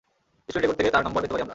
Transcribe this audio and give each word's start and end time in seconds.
Student 0.41 0.55
record 0.63 0.77
থেকে 0.81 0.89
তার 0.95 1.03
নম্বর 1.05 1.19
পেতে 1.21 1.31
পারি 1.33 1.43
আমরা। 1.45 1.49